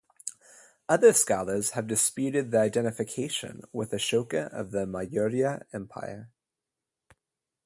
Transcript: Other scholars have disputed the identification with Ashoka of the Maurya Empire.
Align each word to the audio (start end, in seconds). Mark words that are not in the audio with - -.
Other 0.89 1.13
scholars 1.13 1.73
have 1.77 1.85
disputed 1.85 2.49
the 2.49 2.57
identification 2.57 3.61
with 3.71 3.91
Ashoka 3.91 4.51
of 4.51 4.71
the 4.71 4.87
Maurya 4.87 5.67
Empire. 5.71 6.31